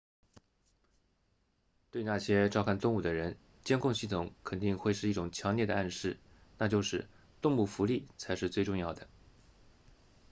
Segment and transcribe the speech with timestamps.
[1.91, 6.17] 对那些照看动物的人监控系统肯定会是一种强烈的暗示
[6.57, 7.07] 那就是
[7.39, 9.07] 动物福利才是最重要的